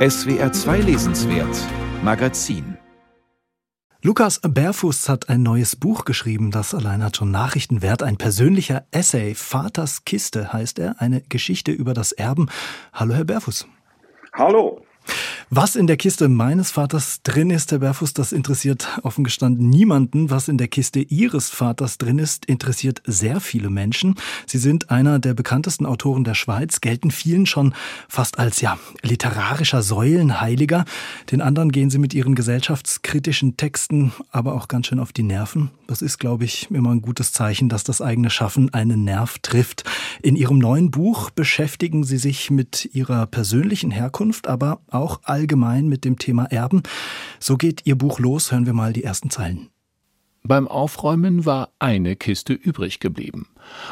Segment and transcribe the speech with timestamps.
[0.00, 1.54] SWR 2 Lesenswert
[2.02, 2.78] Magazin
[4.00, 8.02] Lukas Berfuß hat ein neues Buch geschrieben, das allein hat schon Nachrichtenwert.
[8.02, 9.34] Ein persönlicher Essay.
[9.34, 11.02] Vaters Kiste heißt er.
[11.02, 12.48] Eine Geschichte über das Erben.
[12.94, 13.66] Hallo, Herr Berfuß.
[14.32, 14.80] Hallo.
[15.52, 20.30] Was in der Kiste meines Vaters drin ist, Herr Berfuß, das interessiert offen gestanden niemanden.
[20.30, 24.14] Was in der Kiste Ihres Vaters drin ist, interessiert sehr viele Menschen.
[24.46, 27.74] Sie sind einer der bekanntesten Autoren der Schweiz, gelten vielen schon
[28.08, 30.84] fast als ja literarischer Säulenheiliger.
[31.32, 35.72] Den anderen gehen Sie mit Ihren gesellschaftskritischen Texten aber auch ganz schön auf die Nerven.
[35.88, 39.82] Das ist, glaube ich, immer ein gutes Zeichen, dass das eigene Schaffen einen Nerv trifft.
[40.22, 46.04] In Ihrem neuen Buch beschäftigen Sie sich mit Ihrer persönlichen Herkunft, aber auch allgemein mit
[46.04, 46.82] dem Thema Erben.
[47.38, 48.52] So geht Ihr Buch los.
[48.52, 49.70] Hören wir mal die ersten Zeilen.
[50.42, 53.46] Beim Aufräumen war eine Kiste übrig geblieben.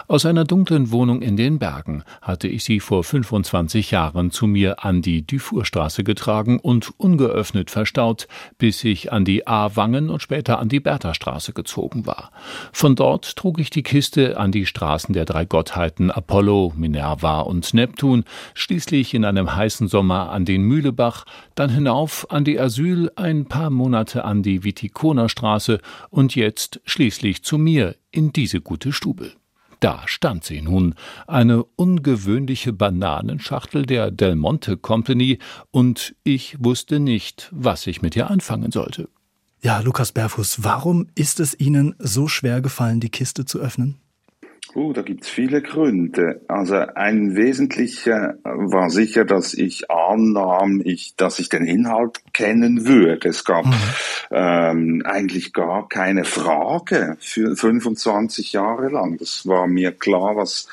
[0.06, 4.82] Aus einer dunklen Wohnung in den Bergen hatte ich sie vor 25 Jahren zu mir
[4.82, 10.70] an die Dufourstraße getragen und ungeöffnet verstaut, bis ich an die A-Wangen und später an
[10.70, 12.30] die Berthastraße gezogen war.
[12.72, 17.74] Von dort trug ich die Kiste an die Straßen der drei Gottheiten Apollo, Minerva und
[17.74, 23.46] Neptun, schließlich in einem heißen Sommer an den Mühlebach, dann hinauf an die Asyl, ein
[23.46, 25.80] paar Monate an die Vitikonerstraße
[26.10, 29.32] und jetzt schließlich zu mir in diese gute Stube.
[29.80, 30.94] Da stand sie nun,
[31.26, 35.38] eine ungewöhnliche Bananenschachtel der Del Monte Company,
[35.70, 39.08] und ich wusste nicht, was ich mit ihr anfangen sollte.
[39.60, 44.00] Ja, Lukas Berfuß, warum ist es Ihnen so schwer gefallen, die Kiste zu öffnen?
[44.74, 46.42] Oh, da gibt's viele Gründe.
[46.46, 53.30] Also ein wesentlicher war sicher, dass ich annahm, ich, dass ich den Inhalt kennen würde.
[53.30, 53.74] Es gab mhm.
[54.30, 59.16] ähm, eigentlich gar keine Frage für 25 Jahre lang.
[59.16, 60.68] Das war mir klar, was,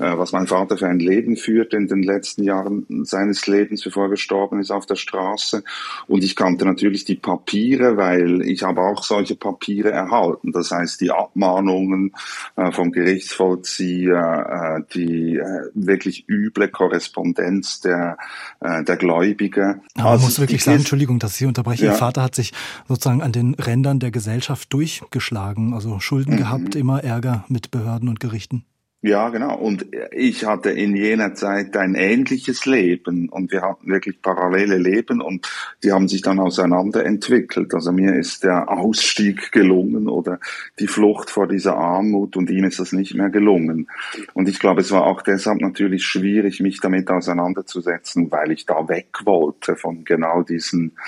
[0.00, 4.06] äh, was mein Vater für ein Leben führte in den letzten Jahren seines Lebens, bevor
[4.06, 5.62] er gestorben ist auf der Straße.
[6.08, 10.50] Und ich kannte natürlich die Papiere, weil ich habe auch solche Papiere erhalten.
[10.50, 12.12] Das heißt, die Abmahnungen
[12.56, 18.16] äh, vom Gerichtshof Gerichtsvollzieher, äh, die äh, wirklich üble Korrespondenz der,
[18.60, 19.80] äh, der Gläubiger.
[19.96, 21.92] Aber man muss wirklich sagen, Entschuldigung, dass ich Sie unterbreche, ja.
[21.92, 22.52] Ihr Vater hat sich
[22.88, 26.38] sozusagen an den Rändern der Gesellschaft durchgeschlagen, also Schulden mhm.
[26.38, 28.64] gehabt, immer Ärger mit Behörden und Gerichten.
[29.06, 29.54] Ja, genau.
[29.56, 35.20] Und ich hatte in jener Zeit ein ähnliches Leben und wir hatten wirklich parallele Leben
[35.20, 35.48] und
[35.84, 37.72] die haben sich dann auseinanderentwickelt.
[37.72, 40.40] Also mir ist der Ausstieg gelungen oder
[40.80, 43.86] die Flucht vor dieser Armut und ihm ist das nicht mehr gelungen.
[44.34, 48.88] Und ich glaube, es war auch deshalb natürlich schwierig, mich damit auseinanderzusetzen, weil ich da
[48.88, 50.98] weg wollte von genau diesen,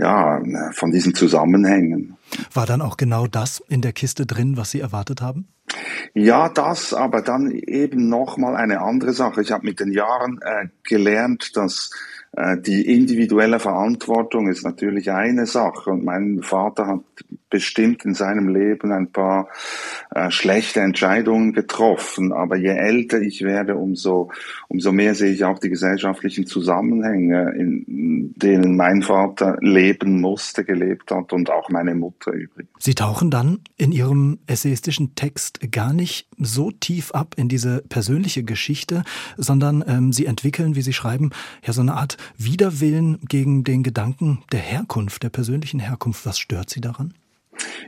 [0.00, 0.42] ja,
[0.72, 2.16] von diesen Zusammenhängen.
[2.52, 5.46] War dann auch genau das in der Kiste drin, was Sie erwartet haben?
[6.14, 9.42] Ja, das, aber dann eben nochmal eine andere Sache.
[9.42, 11.90] Ich habe mit den Jahren äh, gelernt, dass
[12.32, 17.00] äh, die individuelle Verantwortung ist natürlich eine Sache und mein Vater hat
[17.50, 19.48] bestimmt in seinem Leben ein paar
[20.14, 24.30] äh, schlechte Entscheidungen getroffen, aber je älter ich werde, umso,
[24.68, 31.10] umso mehr sehe ich auch die gesellschaftlichen Zusammenhänge, in denen mein Vater leben musste, gelebt
[31.10, 32.70] hat und auch meine Mutter übrigens.
[32.78, 38.42] Sie tauchen dann in Ihrem essayistischen Text gar nicht so tief ab in diese persönliche
[38.42, 39.04] Geschichte,
[39.36, 41.30] sondern ähm, Sie entwickeln, wie Sie schreiben,
[41.64, 46.24] ja so eine Art Widerwillen gegen den Gedanken der Herkunft, der persönlichen Herkunft.
[46.26, 47.14] Was stört Sie daran?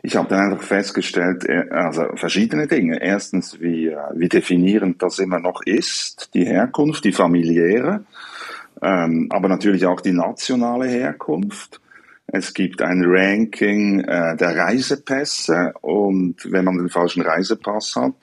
[0.03, 3.00] Ich habe dann einfach festgestellt, äh, also verschiedene Dinge.
[3.03, 8.04] Erstens, wie, äh, wie definierend das immer noch ist, die Herkunft, die familiäre,
[8.81, 11.81] ähm, aber natürlich auch die nationale Herkunft.
[12.27, 18.15] Es gibt ein Ranking äh, der Reisepässe und wenn man den falschen Reisepass hat,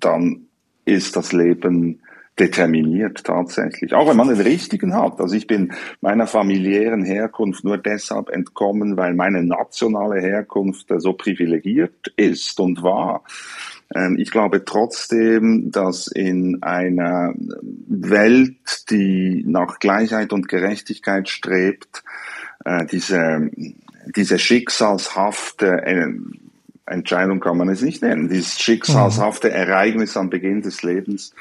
[0.00, 0.46] dann
[0.84, 2.00] ist das Leben
[2.38, 3.94] determiniert tatsächlich.
[3.94, 5.20] Auch wenn man den richtigen hat.
[5.20, 12.12] Also ich bin meiner familiären Herkunft nur deshalb entkommen, weil meine nationale Herkunft so privilegiert
[12.16, 13.22] ist und war.
[13.94, 17.34] Ähm, ich glaube trotzdem, dass in einer
[17.86, 22.02] Welt, die nach Gleichheit und Gerechtigkeit strebt,
[22.64, 23.50] äh, diese,
[24.14, 25.82] diese schicksalshafte
[26.86, 28.28] Entscheidung kann man es nicht nennen.
[28.28, 29.54] Dieses schicksalshafte mhm.
[29.54, 31.32] Ereignis am Beginn des Lebens,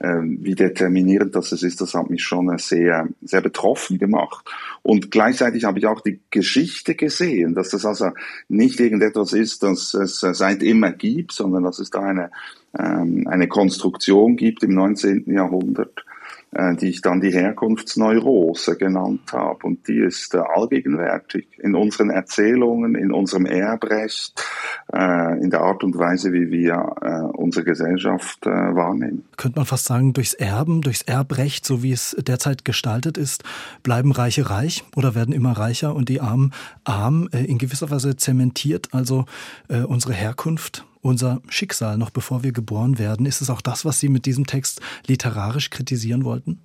[0.00, 4.44] äh, wie determinierend das ist, das hat mich schon sehr, sehr betroffen gemacht.
[4.82, 8.10] Und gleichzeitig habe ich auch die Geschichte gesehen, dass das also
[8.48, 12.30] nicht irgendetwas ist, das es seit immer gibt, sondern dass es da eine,
[12.78, 15.24] ähm, eine Konstruktion gibt im 19.
[15.32, 16.11] Jahrhundert, äh,
[16.52, 19.66] die ich dann die Herkunftsneurose genannt habe.
[19.66, 24.44] Und die ist äh, allgegenwärtig in unseren Erzählungen, in unserem Erbrecht,
[24.92, 29.24] äh, in der Art und Weise, wie wir äh, unsere Gesellschaft äh, wahrnehmen.
[29.36, 33.44] Könnte man fast sagen, durchs Erben, durchs Erbrecht, so wie es derzeit gestaltet ist,
[33.82, 36.52] bleiben Reiche reich oder werden immer reicher und die Armen
[36.84, 39.24] arm, äh, in gewisser Weise zementiert also
[39.68, 43.26] unsere Herkunft unser Schicksal, noch bevor wir geboren werden.
[43.26, 46.60] Ist es auch das, was Sie mit diesem Text literarisch kritisieren wollten?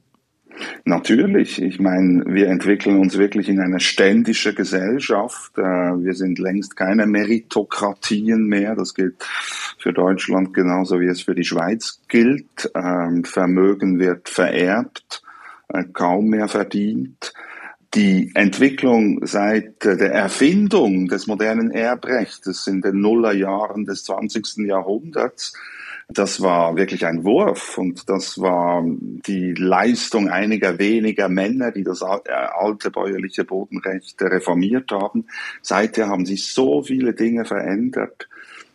[0.86, 1.62] Natürlich.
[1.62, 5.57] Ich meine, wir entwickeln uns wirklich in eine ständische Gesellschaft.
[5.57, 8.75] Äh, wir sind längst keine Meritokratien mehr.
[8.75, 9.24] Das gilt
[9.78, 12.72] für Deutschland genauso wie es für die Schweiz gilt.
[12.74, 15.22] Ähm, Vermögen wird vererbt,
[15.68, 17.17] äh, kaum mehr verdient
[17.94, 24.57] die Entwicklung seit der Erfindung des modernen Erbrechts in den Nullerjahren des 20.
[24.68, 25.54] Jahrhunderts,
[26.10, 32.01] das war wirklich ein Wurf und das war die Leistung einiger weniger Männer, die das
[32.01, 35.28] äh, alte bäuerliche Bodenrecht reformiert haben.
[35.62, 38.30] Seither haben sich so viele Dinge verändert.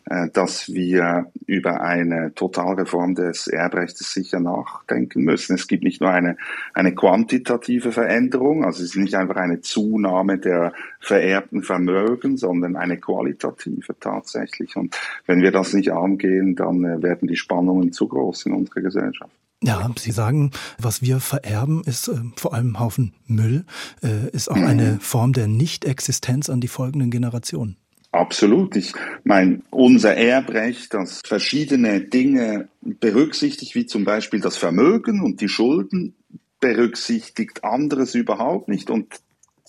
[0.06, 5.54] Äh, dass wir über eine Totalreform des Erbrechts sicher nachdenken müssen.
[5.54, 6.36] Es gibt nicht nur eine,
[6.74, 12.98] eine quantitative Veränderung, also es ist nicht einfach eine Zunahme der vererbten Vermögen, sondern eine
[12.98, 14.74] qualitative tatsächlich.
[14.74, 18.80] Und wenn wir das nicht angehen, dann äh, werden die Spannungen zu groß in unserer
[18.80, 19.30] Gesellschaft.
[19.62, 23.64] Ja, Sie sagen, was wir vererben, ist äh, vor allem Haufen Müll,
[24.02, 27.76] äh, ist auch eine Form der Nichtexistenz an die folgenden Generationen.
[28.12, 28.76] Absolut.
[28.76, 28.92] Ich
[29.24, 36.14] meine, unser Erbrecht, das verschiedene Dinge berücksichtigt, wie zum Beispiel das Vermögen und die Schulden,
[36.60, 38.90] berücksichtigt anderes überhaupt nicht.
[38.90, 39.20] Und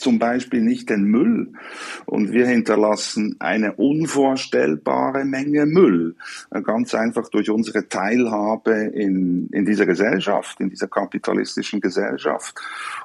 [0.03, 1.53] zum Beispiel nicht den Müll.
[2.05, 6.15] Und wir hinterlassen eine unvorstellbare Menge Müll.
[6.63, 12.55] Ganz einfach durch unsere Teilhabe in, in dieser Gesellschaft, in dieser kapitalistischen Gesellschaft.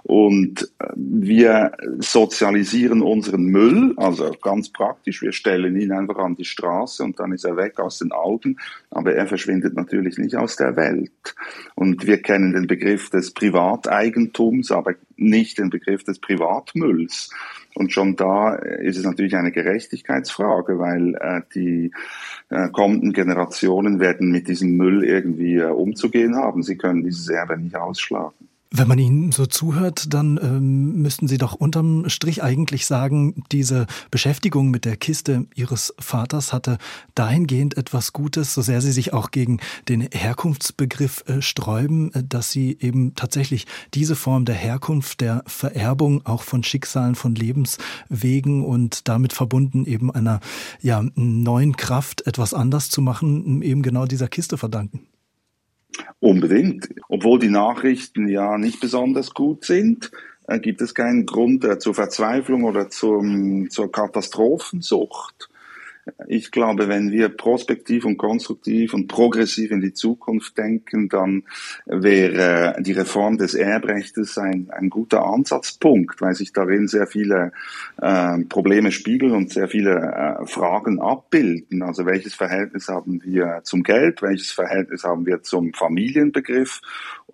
[0.03, 6.45] Und äh, wir sozialisieren unseren Müll, also ganz praktisch, wir stellen ihn einfach an die
[6.45, 8.57] Straße und dann ist er weg aus den Augen,
[8.91, 11.11] aber er verschwindet natürlich nicht aus der Welt.
[11.77, 17.31] Und wir kennen den Begriff des Privateigentums, aber nicht den Begriff des Privatmülls.
[17.75, 21.93] Und schon da ist es natürlich eine Gerechtigkeitsfrage, weil äh, die
[22.49, 26.63] äh, kommenden Generationen werden mit diesem Müll irgendwie äh, umzugehen haben.
[26.63, 28.49] Sie können dieses Erbe nicht ausschlagen.
[28.71, 33.87] Wenn man Ihnen so zuhört, dann ähm, müssten Sie doch unterm Strich eigentlich sagen, diese
[34.11, 36.77] Beschäftigung mit der Kiste Ihres Vaters hatte
[37.15, 42.51] dahingehend etwas Gutes, so sehr Sie sich auch gegen den Herkunftsbegriff äh, sträuben, äh, dass
[42.51, 49.09] Sie eben tatsächlich diese Form der Herkunft, der Vererbung auch von Schicksalen, von Lebenswegen und
[49.09, 50.41] damit verbunden eben einer
[50.83, 55.07] ja, neuen Kraft, etwas anders zu machen, eben genau dieser Kiste verdanken.
[56.21, 56.89] Unbedingt.
[57.09, 60.11] Obwohl die Nachrichten ja nicht besonders gut sind,
[60.49, 65.48] äh, gibt es keinen Grund äh, zur Verzweiflung oder zum, zur Katastrophensucht.
[66.27, 71.45] Ich glaube, wenn wir prospektiv und konstruktiv und progressiv in die Zukunft denken, dann
[71.87, 77.53] wäre die Reform des Erbrechtes ein, ein guter Ansatzpunkt, weil sich darin sehr viele
[78.01, 81.83] äh, Probleme spiegeln und sehr viele äh, Fragen abbilden.
[81.83, 86.81] Also welches Verhältnis haben wir zum Geld, welches Verhältnis haben wir zum Familienbegriff,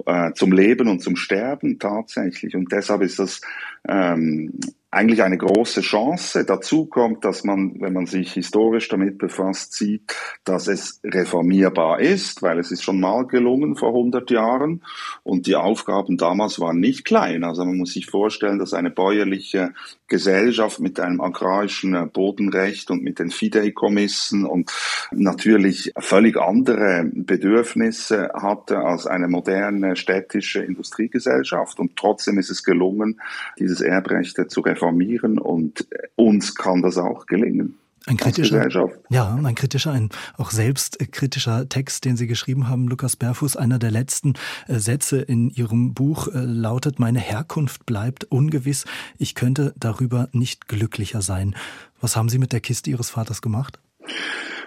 [0.07, 2.55] äh, zum Leben und zum Sterben tatsächlich.
[2.55, 3.41] Und deshalb ist das
[3.89, 4.59] ähm,
[4.95, 6.45] eigentlich eine große Chance.
[6.45, 10.15] Dazu kommt, dass man, wenn man sich historisch damit befasst, sieht,
[10.45, 14.83] dass es reformierbar ist, weil es ist schon mal gelungen vor 100 Jahren
[15.23, 17.45] und die Aufgaben damals waren nicht klein.
[17.45, 19.73] Also man muss sich vorstellen, dass eine bäuerliche
[20.07, 24.71] Gesellschaft mit einem agrarischen Bodenrecht und mit den Fideikommissen und
[25.11, 33.21] natürlich völlig andere Bedürfnisse hatte als eine moderne städtische Industriegesellschaft und trotzdem ist es gelungen,
[33.59, 35.87] dieses Erbrecht zu reformieren reformieren und
[36.17, 37.79] uns kann das auch gelingen.
[38.07, 38.69] Ein kritischer,
[39.09, 43.57] ja, ein kritischer, ein auch selbstkritischer Text, den Sie geschrieben haben, Lukas Berfuß.
[43.57, 44.35] Einer der letzten
[44.69, 48.85] äh, Sätze in Ihrem Buch äh, lautet: Meine Herkunft bleibt ungewiss.
[49.17, 51.57] Ich könnte darüber nicht glücklicher sein.
[51.99, 53.81] Was haben Sie mit der Kiste Ihres Vaters gemacht?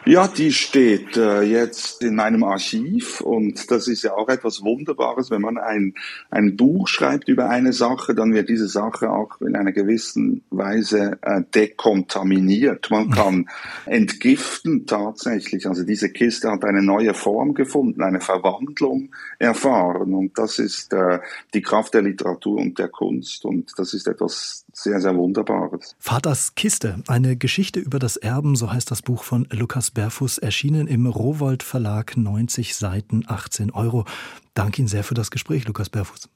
[0.07, 5.31] Ja, die steht äh, jetzt in meinem Archiv und das ist ja auch etwas Wunderbares,
[5.31, 5.95] wenn man ein,
[6.29, 11.19] ein Buch schreibt über eine Sache, dann wird diese Sache auch in einer gewissen Weise
[11.23, 12.89] äh, dekontaminiert.
[12.89, 13.49] Man kann
[13.85, 15.67] entgiften tatsächlich.
[15.67, 19.09] Also diese Kiste hat eine neue Form gefunden, eine Verwandlung
[19.39, 21.19] erfahren und das ist äh,
[21.53, 25.97] die Kraft der Literatur und der Kunst und das ist etwas sehr, sehr Wunderbares.
[25.99, 30.85] Vaters Kiste, eine Geschichte über das Erben, so heißt das Buch von Lukas Berfuss, erschienen
[30.85, 34.05] im Rowold Verlag, 90 Seiten, 18 Euro.
[34.53, 36.29] Danke Ihnen sehr für das Gespräch, Lukas Berfuss.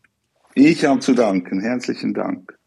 [0.55, 1.61] Ich habe zu danken.
[1.61, 2.57] Herzlichen Dank.